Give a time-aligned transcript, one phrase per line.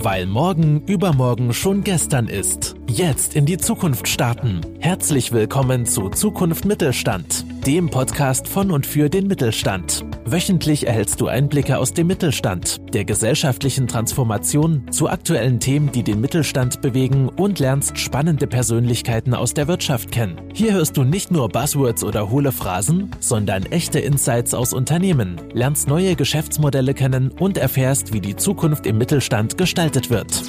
[0.00, 2.77] Weil morgen übermorgen schon gestern ist.
[2.90, 4.62] Jetzt in die Zukunft starten.
[4.80, 10.06] Herzlich willkommen zu Zukunft Mittelstand, dem Podcast von und für den Mittelstand.
[10.24, 16.22] Wöchentlich erhältst du Einblicke aus dem Mittelstand, der gesellschaftlichen Transformation, zu aktuellen Themen, die den
[16.22, 20.40] Mittelstand bewegen und lernst spannende Persönlichkeiten aus der Wirtschaft kennen.
[20.54, 25.88] Hier hörst du nicht nur Buzzwords oder hohle Phrasen, sondern echte Insights aus Unternehmen, lernst
[25.88, 30.42] neue Geschäftsmodelle kennen und erfährst, wie die Zukunft im Mittelstand gestaltet wird.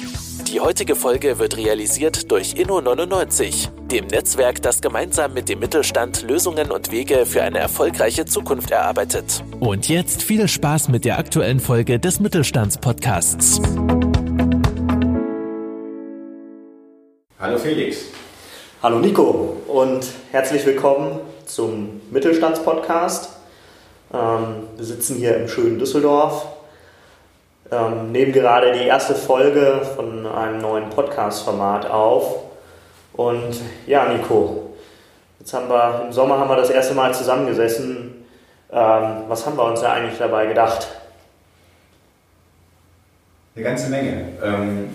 [0.50, 6.72] Die heutige Folge wird realisiert durch Inno99, dem Netzwerk, das gemeinsam mit dem Mittelstand Lösungen
[6.72, 9.44] und Wege für eine erfolgreiche Zukunft erarbeitet.
[9.60, 13.62] Und jetzt viel Spaß mit der aktuellen Folge des Mittelstandspodcasts.
[17.38, 17.98] Hallo Felix.
[18.82, 23.28] Hallo Nico und herzlich willkommen zum Mittelstandspodcast.
[24.12, 26.44] Ähm, wir sitzen hier im schönen Düsseldorf
[27.70, 32.36] ähm, nehmen gerade die erste Folge von einem neuen Podcast-Format auf.
[33.12, 34.70] Und ja, Nico,
[35.38, 38.24] jetzt haben wir im Sommer haben wir das erste Mal zusammengesessen.
[38.72, 40.88] Ähm, was haben wir uns da eigentlich dabei gedacht?
[43.54, 44.28] Eine ganze Menge.
[44.42, 44.88] Ähm,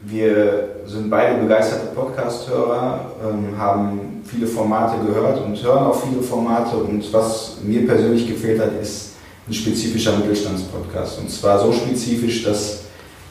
[0.00, 6.76] wir sind beide begeisterte Podcast-Hörer, ähm, haben viele Formate gehört und hören auch viele Formate.
[6.76, 9.09] Und was mir persönlich gefehlt hat, ist
[9.48, 11.20] ein spezifischer Mittelstandspodcast.
[11.20, 12.82] Und zwar so spezifisch, dass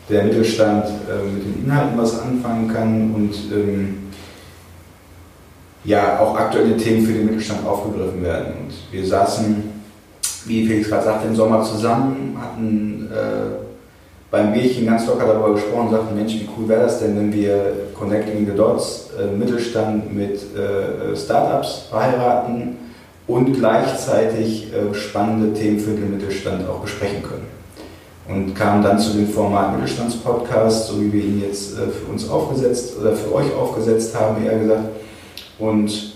[0.10, 3.98] der Mittelstand äh, mit den Inhalten was anfangen kann und ähm,
[5.84, 8.54] ja auch aktuelle Themen für den Mittelstand aufgegriffen werden.
[8.62, 9.64] Und wir saßen,
[10.46, 13.60] wie Felix gerade sagte, im Sommer zusammen, hatten äh,
[14.32, 17.34] beim Bierchen ganz locker darüber gesprochen und sagten, Mensch, wie cool wäre das denn, wenn
[17.34, 22.89] wir Connecting the Dots, äh, Mittelstand mit äh, Startups verheiraten
[23.30, 27.48] und gleichzeitig äh, spannende Themen für den Mittelstand auch besprechen können.
[28.28, 32.28] Und kamen dann zu dem Format Mittelstandspodcast, so wie wir ihn jetzt äh, für uns
[32.28, 34.86] aufgesetzt oder für euch aufgesetzt haben, eher gesagt.
[35.60, 36.14] Und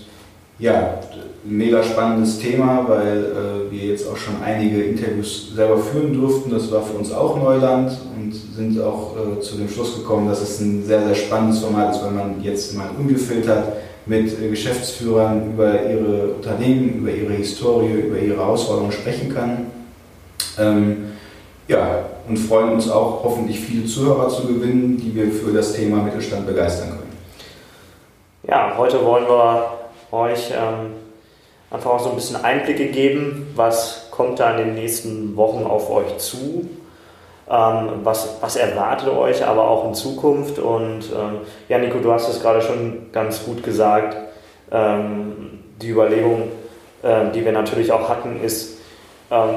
[0.58, 0.98] ja,
[1.44, 6.50] mega spannendes Thema, weil äh, wir jetzt auch schon einige Interviews selber führen durften.
[6.50, 10.60] Das war für uns auch Neuland und sind auch zu dem Schluss gekommen, dass es
[10.60, 13.74] ein sehr, sehr spannendes Format ist, weil man jetzt mal ungefiltert
[14.06, 19.66] mit äh, Geschäftsführern über ihre Unternehmen, über ihre Historie, über ihre Herausforderungen sprechen kann.
[20.58, 21.12] Ähm,
[21.68, 26.02] ja, und freuen uns auch, hoffentlich viele Zuhörer zu gewinnen, die wir für das Thema
[26.02, 27.16] Mittelstand begeistern können.
[28.46, 29.72] Ja, heute wollen wir
[30.12, 30.92] euch ähm,
[31.70, 35.90] einfach auch so ein bisschen Einblicke geben, was kommt da in den nächsten Wochen auf
[35.90, 36.68] euch zu
[37.46, 40.58] was, was erwartet euch aber auch in Zukunft?
[40.58, 44.16] Und ähm, ja, Nico, du hast es gerade schon ganz gut gesagt.
[44.70, 46.50] Ähm, die Überlegung,
[47.34, 48.78] die wir natürlich auch hatten, ist,
[49.30, 49.56] ähm,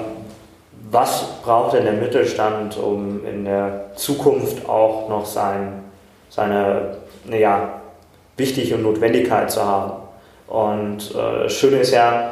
[0.91, 5.83] was braucht denn der Mittelstand, um in der Zukunft auch noch sein,
[6.29, 6.97] seine
[7.29, 7.81] ja,
[8.35, 9.93] Wichtig und Notwendigkeit zu haben?
[10.47, 12.31] Und äh, das Schöne ist ja,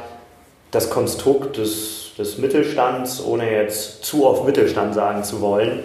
[0.71, 5.83] das Konstrukt des des Mittelstands, ohne jetzt zu oft Mittelstand sagen zu wollen,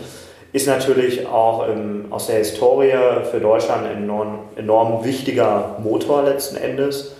[0.53, 2.95] ist natürlich auch im, aus der Historie
[3.31, 7.15] für Deutschland ein enorm, enorm wichtiger Motor letzten Endes.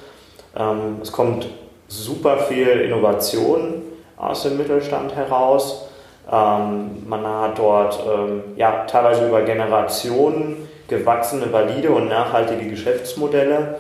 [0.57, 1.47] Ähm, es kommt
[1.87, 3.83] super viel Innovation
[4.17, 5.89] aus dem Mittelstand heraus.
[6.31, 13.77] Ähm, man hat dort ähm, ja, teilweise über Generationen gewachsene, valide und nachhaltige Geschäftsmodelle.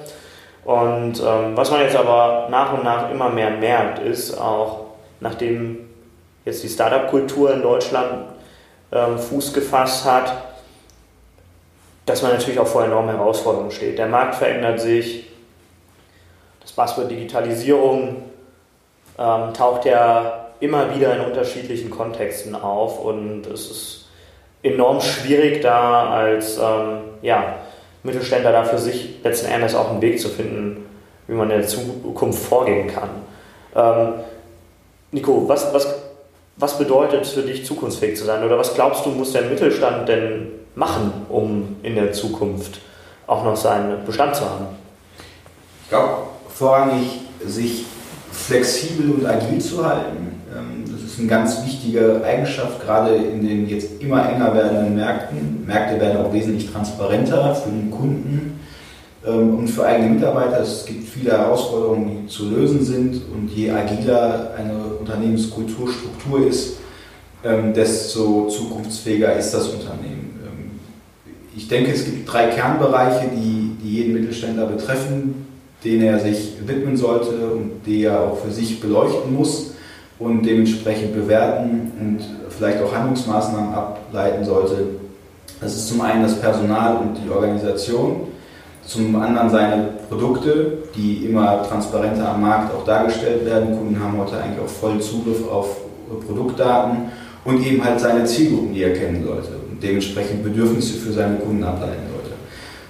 [0.64, 4.79] Und ähm, was man jetzt aber nach und nach immer mehr merkt, ist auch,
[5.20, 5.88] nachdem
[6.44, 8.24] jetzt die Startup-Kultur in Deutschland
[8.92, 10.32] ähm, Fuß gefasst hat,
[12.06, 13.98] dass man natürlich auch vor enormen Herausforderungen steht.
[13.98, 15.30] Der Markt verändert sich,
[16.60, 18.22] das Buzzword Digitalisierung
[19.18, 24.08] ähm, taucht ja immer wieder in unterschiedlichen Kontexten auf und es ist
[24.62, 27.56] enorm schwierig, da als ähm, ja,
[28.02, 30.86] Mittelständler da für sich letzten Endes auch einen Weg zu finden,
[31.26, 33.10] wie man in der Zukunft vorgehen kann.
[33.74, 34.14] Ähm,
[35.12, 35.88] Nico, was, was,
[36.56, 38.44] was bedeutet für dich zukunftsfähig zu sein?
[38.44, 42.80] Oder was glaubst du, muss der Mittelstand denn machen, um in der Zukunft
[43.26, 44.66] auch noch seinen Bestand zu haben?
[45.84, 46.14] Ich glaube,
[46.48, 47.84] vorrangig sich
[48.32, 50.40] flexibel und agil zu halten.
[50.56, 55.66] Ähm, das ist eine ganz wichtige Eigenschaft, gerade in den jetzt immer enger werdenden Märkten.
[55.66, 58.60] Märkte werden auch wesentlich transparenter für den Kunden.
[59.26, 60.60] Ähm, und für eigene Mitarbeiter.
[60.60, 66.78] Es gibt viele Herausforderungen, die zu lösen sind und je agiler eine Unternehmenskulturstruktur ist,
[67.44, 70.40] ähm, desto zukunftsfähiger ist das Unternehmen.
[70.44, 70.70] Ähm,
[71.54, 75.46] ich denke, es gibt drei Kernbereiche, die, die jeden Mittelständler betreffen,
[75.84, 79.72] denen er sich widmen sollte und die er auch für sich beleuchten muss
[80.18, 82.18] und dementsprechend bewerten und
[82.50, 84.76] vielleicht auch Handlungsmaßnahmen ableiten sollte.
[85.60, 88.28] Das ist zum einen das Personal und die Organisation,
[88.86, 93.76] zum anderen seine Produkte, die immer transparenter am Markt auch dargestellt werden.
[93.76, 95.76] Kunden haben heute eigentlich auch vollen Zugriff auf
[96.26, 97.10] Produktdaten
[97.44, 101.62] und eben halt seine Zielgruppen, die er kennen sollte und dementsprechend Bedürfnisse für seine Kunden
[101.62, 102.30] ableiten sollte.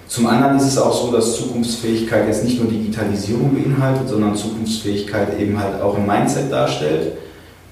[0.07, 5.39] Zum anderen ist es auch so, dass Zukunftsfähigkeit jetzt nicht nur Digitalisierung beinhaltet, sondern Zukunftsfähigkeit
[5.39, 7.13] eben halt auch ein Mindset darstellt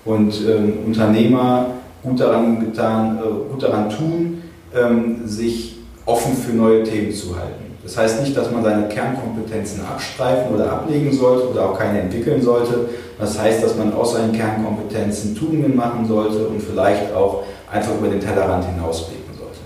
[0.06, 1.68] und ähm, Unternehmer
[2.01, 4.42] gut daran, getan, äh, gut daran tun,
[4.74, 7.69] ähm, sich offen für neue Themen zu halten.
[7.84, 12.42] Das heißt nicht, dass man seine Kernkompetenzen abstreifen oder ablegen sollte oder auch keine entwickeln
[12.42, 12.90] sollte.
[13.18, 18.10] Das heißt, dass man aus seinen Kernkompetenzen Tugenden machen sollte und vielleicht auch einfach über
[18.10, 19.60] den Tellerrand hinausblicken sollte.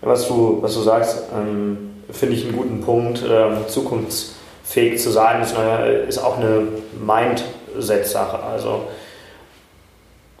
[0.00, 3.22] Was du, was du sagst, ähm, finde ich einen guten Punkt.
[3.28, 6.62] Ähm, zukunftsfähig zu sein, ist, eine, ist auch eine
[6.98, 8.42] Mindset-Sache.
[8.42, 8.82] Also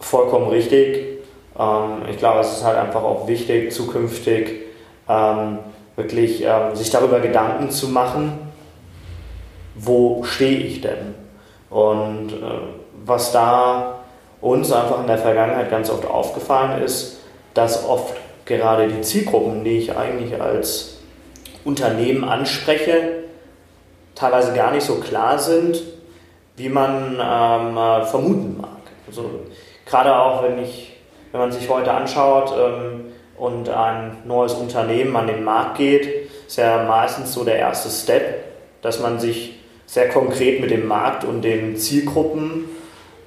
[0.00, 1.20] vollkommen richtig.
[1.58, 4.62] Ähm, ich glaube, es ist halt einfach auch wichtig, zukünftig
[5.08, 5.58] ähm,
[5.98, 8.38] wirklich ähm, sich darüber Gedanken zu machen,
[9.74, 11.14] wo stehe ich denn?
[11.68, 12.60] Und äh,
[13.04, 13.98] was da
[14.40, 17.18] uns einfach in der Vergangenheit ganz oft aufgefallen ist,
[17.52, 18.14] dass oft
[18.46, 20.98] gerade die Zielgruppen, die ich eigentlich als
[21.64, 23.24] Unternehmen anspreche,
[24.14, 25.82] teilweise gar nicht so klar sind,
[26.56, 28.68] wie man ähm, äh, vermuten mag.
[29.06, 29.28] Also
[29.84, 30.96] gerade auch wenn ich,
[31.32, 33.06] wenn man sich heute anschaut, ähm,
[33.38, 38.44] und ein neues Unternehmen an den Markt geht, ist ja meistens so der erste Step,
[38.82, 42.64] dass man sich sehr konkret mit dem Markt und den Zielgruppen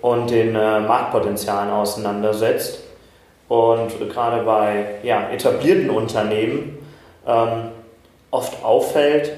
[0.02, 2.80] und den äh, Marktpotenzialen auseinandersetzt.
[3.48, 6.78] Und gerade bei ja, etablierten Unternehmen
[7.28, 7.70] ähm,
[8.32, 9.32] oft auffällt,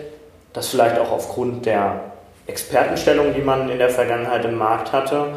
[0.53, 2.01] dass vielleicht auch aufgrund der
[2.45, 5.33] Expertenstellung, die man in der Vergangenheit im Markt hatte,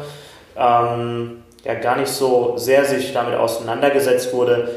[0.55, 4.69] ähm, ja gar nicht so sehr sich damit auseinandergesetzt wurde,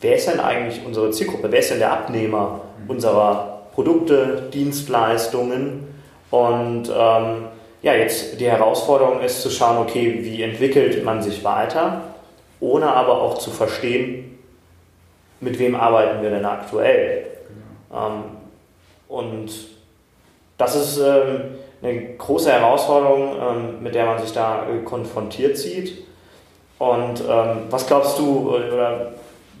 [0.00, 1.50] wer ist denn eigentlich unsere Zielgruppe?
[1.50, 5.86] Wer ist denn der Abnehmer unserer Produkte, Dienstleistungen?
[6.30, 7.44] Und ähm,
[7.82, 12.02] ja, jetzt die Herausforderung ist zu schauen, okay, wie entwickelt man sich weiter,
[12.60, 14.38] ohne aber auch zu verstehen,
[15.40, 17.26] mit wem arbeiten wir denn aktuell.
[17.90, 18.06] Genau.
[18.06, 18.22] Ähm,
[19.08, 19.50] und
[20.58, 26.04] das ist ähm, eine große Herausforderung, ähm, mit der man sich da äh, konfrontiert sieht.
[26.78, 29.12] Und ähm, was glaubst du, oder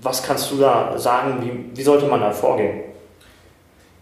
[0.02, 1.38] was kannst du da sagen?
[1.40, 2.80] Wie, wie sollte man da vorgehen?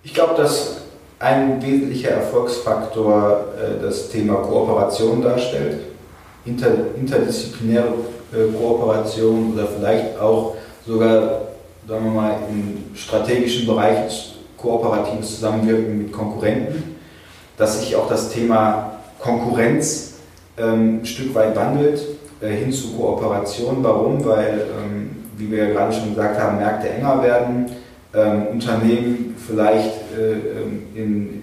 [0.02, 0.78] Ich glaube, dass
[1.18, 5.80] ein wesentlicher Erfolgsfaktor äh, das Thema Kooperation darstellt.
[6.44, 7.88] Inter, interdisziplinäre
[8.32, 10.56] äh, Kooperation oder vielleicht auch
[10.86, 11.40] sogar,
[11.88, 16.96] sagen wir mal, im strategischen Bereich kooperatives Zusammenwirken mit Konkurrenten.
[17.56, 20.14] Dass sich auch das Thema Konkurrenz
[20.58, 22.00] ähm, ein Stück weit wandelt
[22.40, 23.78] äh, hin zu Kooperation.
[23.82, 24.24] Warum?
[24.24, 25.05] Weil ähm,
[25.36, 27.66] wie wir ja gerade schon gesagt haben, Märkte enger werden,
[28.14, 31.42] ähm, Unternehmen vielleicht äh, ähm, in,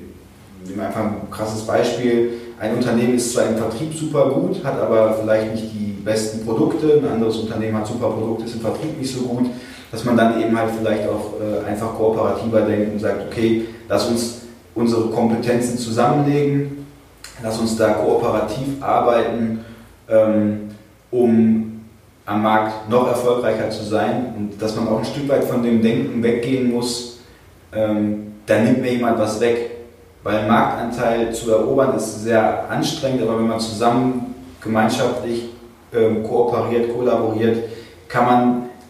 [0.65, 4.79] nehmen wir einfach ein krasses Beispiel, ein Unternehmen ist zwar im Vertrieb super gut, hat
[4.79, 8.97] aber vielleicht nicht die besten Produkte, ein anderes Unternehmen hat super Produkte, ist im Vertrieb
[8.97, 9.47] nicht so gut,
[9.91, 14.07] dass man dann eben halt vielleicht auch äh, einfach kooperativer denkt und sagt, okay, lass
[14.07, 14.41] uns
[14.75, 16.85] unsere Kompetenzen zusammenlegen,
[17.43, 19.59] lass uns da kooperativ arbeiten,
[20.09, 20.69] ähm,
[21.11, 21.72] um
[22.25, 25.81] am Markt noch erfolgreicher zu sein und dass man auch ein Stück weit von dem
[25.81, 27.19] Denken weggehen muss,
[27.73, 29.71] ähm, da nimmt mir jemand was weg.
[30.23, 35.49] Weil Marktanteil zu erobern ist sehr anstrengend, aber wenn man zusammen gemeinschaftlich
[35.93, 37.57] ähm, kooperiert, kollaboriert,
[38.07, 38.41] kann man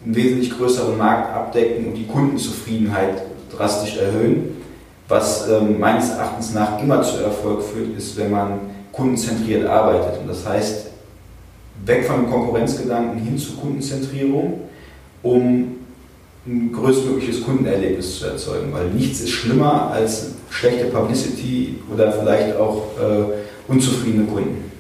[0.06, 3.24] einen wesentlich größeren Markt abdecken und die Kundenzufriedenheit
[3.56, 4.62] drastisch erhöhen.
[5.08, 8.60] Was ähm, meines Erachtens nach immer zu Erfolg führt, ist, wenn man
[8.92, 10.22] kundenzentriert arbeitet.
[10.22, 10.93] Und das heißt,
[11.86, 14.62] weg von dem Konkurrenzgedanken hin zur Kundenzentrierung,
[15.22, 15.78] um
[16.46, 22.84] ein größtmögliches Kundenerlebnis zu erzeugen, weil nichts ist schlimmer als schlechte Publicity oder vielleicht auch
[23.00, 24.72] äh, unzufriedene Kunden.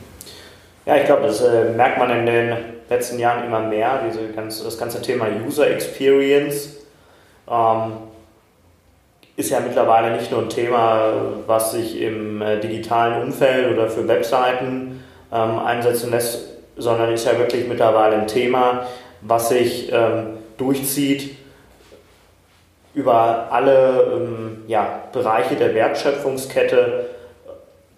[0.85, 2.57] Ja, ich glaube, das äh, merkt man in den
[2.89, 6.69] letzten Jahren immer mehr, diese ganze, das ganze Thema User Experience.
[7.49, 7.93] Ähm,
[9.35, 11.13] ist ja mittlerweile nicht nur ein Thema,
[11.47, 17.37] was sich im äh, digitalen Umfeld oder für Webseiten ähm, einsetzen lässt, sondern ist ja
[17.37, 18.85] wirklich mittlerweile ein Thema,
[19.21, 21.37] was sich ähm, durchzieht
[22.93, 27.05] über alle ähm, ja, Bereiche der Wertschöpfungskette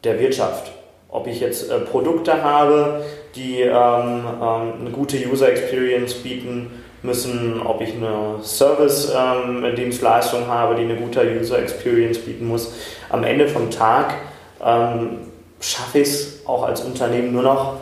[0.04, 0.72] der Wirtschaft.
[1.10, 3.04] Ob ich jetzt äh, Produkte habe,
[3.36, 10.76] die ähm, ähm eine gute User Experience bieten müssen, ob ich eine Service-Dienstleistung ähm, habe,
[10.76, 12.74] die eine gute User Experience bieten muss.
[13.10, 14.16] Am Ende vom Tag
[14.64, 15.20] ähm,
[15.60, 17.78] schaffe ich es auch als Unternehmen nur noch,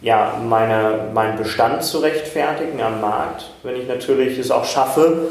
[0.00, 5.28] ja, meine, meinen Bestand zu rechtfertigen am Markt, wenn ich natürlich es auch schaffe,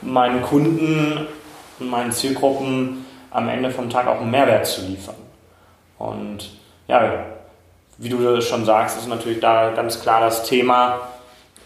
[0.00, 1.26] meinen Kunden
[1.78, 5.14] und meinen Zielgruppen am Ende vom Tag auch einen Mehrwert zu liefern.
[5.98, 6.50] Und
[6.88, 7.26] ja,
[7.98, 11.00] wie du schon sagst, ist natürlich da ganz klar das Thema,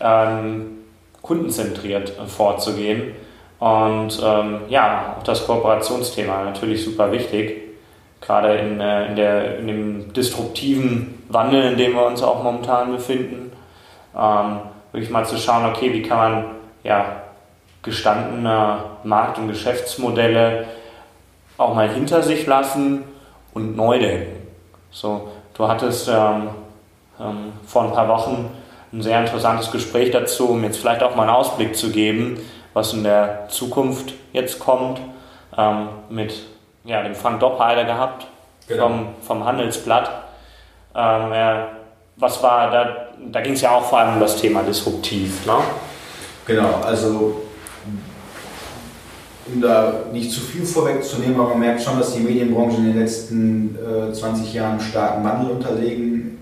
[0.00, 0.78] ähm,
[1.22, 3.14] kundenzentriert vorzugehen.
[3.58, 7.65] Und ähm, ja, auch das Kooperationsthema natürlich super wichtig,
[8.20, 12.92] gerade in, äh, in, der, in dem disruptiven Wandel, in dem wir uns auch momentan
[12.92, 13.52] befinden.
[14.16, 14.61] Ähm,
[14.92, 16.44] wirklich mal zu schauen, okay, wie kann man
[16.82, 17.23] ja,
[17.82, 20.66] gestandene Markt- und Geschäftsmodelle
[21.58, 23.04] auch mal hinter sich lassen
[23.54, 24.46] und neu denken.
[24.90, 26.49] So, du hattest ähm,
[27.20, 28.50] ähm, vor ein paar Wochen
[28.92, 32.38] ein sehr interessantes Gespräch dazu, um jetzt vielleicht auch mal einen Ausblick zu geben,
[32.73, 35.00] was in der Zukunft jetzt kommt,
[35.56, 36.35] ähm, mit
[36.86, 38.26] ja, dem Frank Doppheider gehabt
[38.68, 38.88] genau.
[38.88, 40.08] vom, vom Handelsblatt.
[40.94, 41.68] Ähm, er,
[42.16, 45.44] was war da, da ging es ja auch vor allem um das Thema disruptiv.
[45.46, 45.54] Ne?
[46.46, 47.42] Genau, also
[49.52, 52.98] um da nicht zu viel vorwegzunehmen, aber man merkt schon, dass die Medienbranche in den
[52.98, 56.38] letzten äh, 20 Jahren starken Wandel unterlegen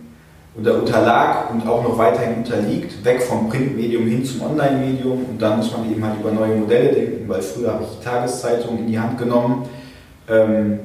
[0.58, 5.56] oder unterlag und auch noch weiterhin unterliegt, weg vom Printmedium hin zum Online-Medium und da
[5.56, 8.86] muss man eben halt über neue Modelle denken, weil früher habe ich die Tageszeitung in
[8.86, 9.68] die Hand genommen,
[10.28, 10.78] ähm,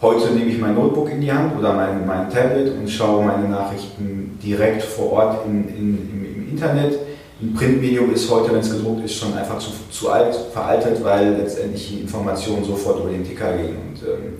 [0.00, 3.48] heute nehme ich mein Notebook in die Hand oder mein, mein Tablet und schaue meine
[3.48, 6.98] Nachrichten direkt vor Ort in, in, im, im Internet
[7.40, 11.34] ein Printmedium ist heute, wenn es gedruckt ist, schon einfach zu, zu alt, veraltet, weil
[11.34, 13.76] letztendlich die Informationen sofort über den Ticker gehen.
[13.76, 14.32] Und ähm,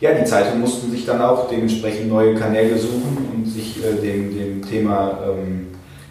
[0.00, 4.36] ja, die Zeitungen mussten sich dann auch dementsprechend neue Kanäle suchen und sich äh, dem,
[4.36, 5.66] dem, Thema, ähm,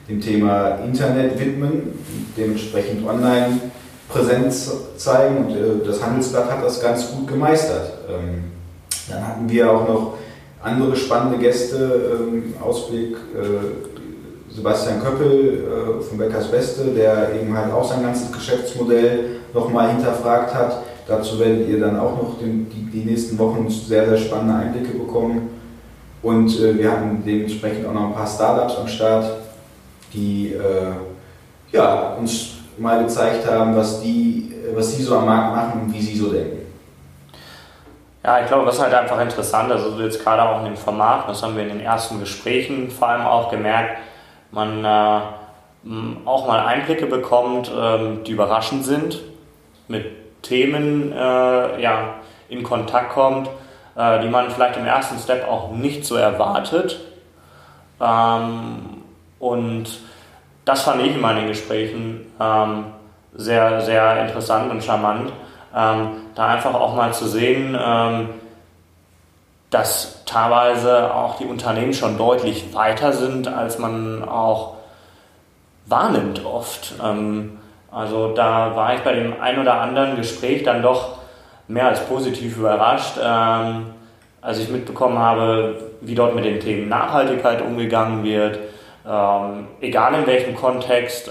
[0.10, 1.94] dem Thema Internet widmen,
[2.36, 3.62] dementsprechend online
[4.10, 7.94] Präsenz zeigen und äh, das Handelsblatt hat das ganz gut gemeistert.
[8.10, 8.44] Ähm,
[9.10, 10.14] dann hatten wir auch noch
[10.62, 13.16] andere spannende Gäste, ähm, Ausblick.
[13.16, 13.94] Äh,
[14.54, 20.54] Sebastian Köppel äh, von Beckers Beste, der eben halt auch sein ganzes Geschäftsmodell nochmal hinterfragt
[20.54, 20.84] hat.
[21.08, 25.50] Dazu werdet ihr dann auch noch die, nächsten Wochen sehr, sehr spannende Einblicke bekommen.
[26.22, 29.26] Und wir hatten dementsprechend auch noch ein paar Startups am Start,
[30.14, 30.56] die
[31.74, 36.01] ja, uns mal gezeigt haben, was die, was sie so am Markt machen und wie
[36.01, 36.63] sie so denken.
[38.24, 41.27] Ja, ich glaube, was halt einfach interessant ist, also jetzt gerade auch in dem Format,
[41.27, 43.98] das haben wir in den ersten Gesprächen vor allem auch gemerkt,
[44.51, 45.20] man äh,
[46.25, 49.20] auch mal Einblicke bekommt, ähm, die überraschend sind,
[49.89, 50.06] mit
[50.42, 52.15] Themen äh, ja,
[52.48, 53.50] in Kontakt kommt,
[53.98, 57.00] äh, die man vielleicht im ersten Step auch nicht so erwartet.
[58.00, 59.03] Ähm,
[59.39, 60.00] und
[60.65, 62.86] das fand ich in meinen Gesprächen ähm,
[63.36, 65.32] sehr, sehr interessant und charmant,
[65.75, 68.29] ähm, da einfach auch mal zu sehen, ähm,
[69.70, 74.75] dass teilweise auch die Unternehmen schon deutlich weiter sind, als man auch
[75.88, 76.93] wahrnimmt oft.
[77.03, 77.58] Ähm,
[77.91, 81.17] also da war ich bei dem ein oder anderen Gespräch dann doch
[81.67, 83.88] mehr als positiv überrascht, ähm,
[84.41, 88.60] als ich mitbekommen habe, wie dort mit den Themen Nachhaltigkeit umgegangen wird,
[89.08, 91.30] ähm, egal in welchem Kontext,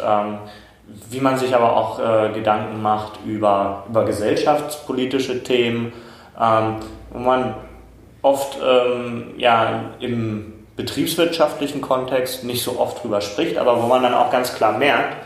[1.11, 5.93] wie man sich aber auch äh, Gedanken macht über, über gesellschaftspolitische Themen,
[6.35, 7.55] wo man
[8.23, 14.15] oft ähm, ja, im betriebswirtschaftlichen Kontext nicht so oft drüber spricht, aber wo man dann
[14.15, 15.17] auch ganz klar merkt,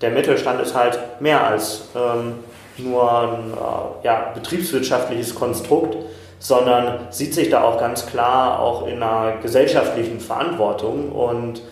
[0.00, 2.34] der Mittelstand ist halt mehr als ähm,
[2.78, 5.96] nur ein äh, ja, betriebswirtschaftliches Konstrukt,
[6.38, 11.62] sondern sieht sich da auch ganz klar auch in einer gesellschaftlichen Verantwortung und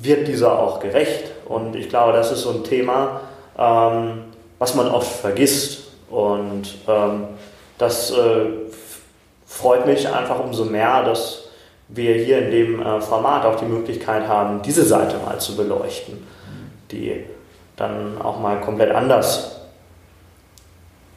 [0.00, 1.30] wird dieser auch gerecht.
[1.46, 3.20] Und ich glaube, das ist so ein Thema,
[3.58, 4.24] ähm,
[4.58, 5.88] was man oft vergisst.
[6.10, 7.24] Und ähm,
[7.78, 8.46] das äh,
[9.46, 11.48] freut mich einfach umso mehr, dass
[11.88, 16.26] wir hier in dem äh, Format auch die Möglichkeit haben, diese Seite mal zu beleuchten,
[16.90, 17.24] die
[17.76, 19.56] dann auch mal komplett anders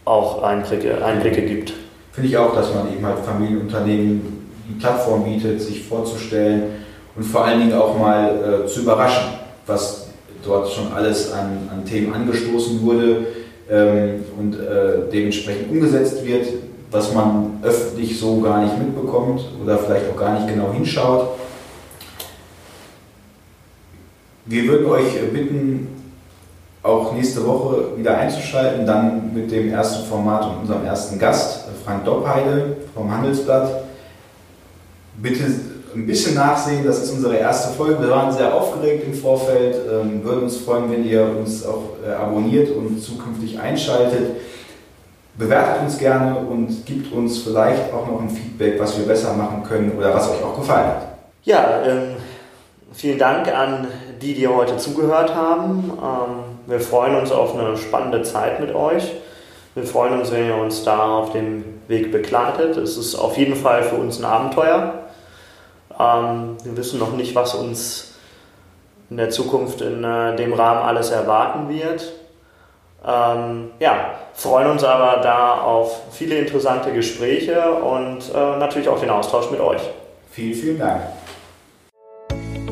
[0.05, 1.73] auch Einblicke, Einblicke gibt.
[2.11, 6.83] Finde ich auch, dass man eben halt Familienunternehmen die Plattform bietet, sich vorzustellen
[7.15, 9.33] und vor allen Dingen auch mal äh, zu überraschen,
[9.67, 10.07] was
[10.43, 13.27] dort schon alles an, an Themen angestoßen wurde
[13.69, 16.47] ähm, und äh, dementsprechend umgesetzt wird
[16.91, 21.29] was man öffentlich so gar nicht mitbekommt oder vielleicht auch gar nicht genau hinschaut.
[24.45, 25.87] Wir würden euch bitten,
[26.83, 32.03] auch nächste Woche wieder einzuschalten, dann mit dem ersten Format und unserem ersten Gast, Frank
[32.03, 33.83] Doppheide vom Handelsblatt.
[35.21, 35.43] Bitte
[35.93, 38.01] ein bisschen nachsehen, das ist unsere erste Folge.
[38.01, 42.11] Wir waren sehr aufgeregt im Vorfeld, ähm, würden uns freuen, wenn ihr uns auch äh,
[42.11, 44.37] abonniert und zukünftig einschaltet.
[45.37, 49.63] Bewertet uns gerne und gibt uns vielleicht auch noch ein Feedback, was wir besser machen
[49.63, 51.07] können oder was euch auch gefallen hat.
[51.43, 52.15] Ja, ähm,
[52.93, 53.87] vielen Dank an
[54.21, 55.91] die, die heute zugehört haben.
[55.97, 59.11] Ähm, wir freuen uns auf eine spannende Zeit mit euch.
[59.73, 62.75] Wir freuen uns, wenn ihr uns da auf dem Weg begleitet.
[62.77, 65.01] Es ist auf jeden Fall für uns ein Abenteuer.
[66.01, 68.15] Ähm, wir wissen noch nicht, was uns
[69.09, 72.13] in der Zukunft in äh, dem Rahmen alles erwarten wird.
[73.05, 79.09] Ähm, ja, freuen uns aber da auf viele interessante Gespräche und äh, natürlich auch den
[79.09, 79.81] Austausch mit euch.
[80.31, 81.01] Vielen, vielen Dank.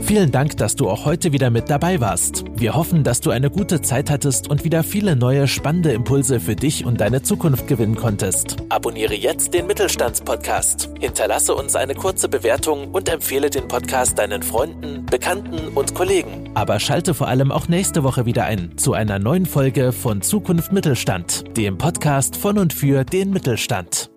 [0.10, 2.44] Vielen Dank, dass du auch heute wieder mit dabei warst.
[2.56, 6.56] Wir hoffen, dass du eine gute Zeit hattest und wieder viele neue spannende Impulse für
[6.56, 8.58] dich und deine Zukunft gewinnen konntest.
[8.70, 10.90] Abonniere jetzt den Mittelstandspodcast.
[11.00, 16.50] Hinterlasse uns eine kurze Bewertung und empfehle den Podcast deinen Freunden, Bekannten und Kollegen.
[16.56, 20.72] Aber schalte vor allem auch nächste Woche wieder ein zu einer neuen Folge von Zukunft
[20.72, 24.09] Mittelstand, dem Podcast von und für den Mittelstand.